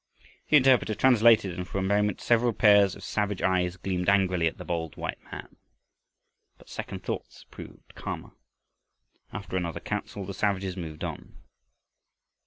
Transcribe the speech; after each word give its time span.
The 0.49 0.57
interpreter 0.57 0.95
translated 0.95 1.53
and 1.55 1.67
for 1.67 1.77
a 1.77 1.83
moment 1.83 2.21
several 2.21 2.53
pairs 2.53 2.95
of 2.95 3.03
savage 3.03 3.43
eyes 3.43 3.77
gleamed 3.77 4.09
angrily 4.09 4.47
at 4.47 4.57
the 4.57 4.65
bold 4.65 4.97
white 4.97 5.19
man. 5.31 5.57
But 6.57 6.69
second 6.69 7.03
thoughts 7.03 7.45
proved 7.51 7.93
calmer. 7.93 8.31
After 9.31 9.57
another 9.57 9.79
council 9.79 10.25
the 10.25 10.33
savages 10.33 10.75
moved 10.75 11.03
on. 11.03 11.35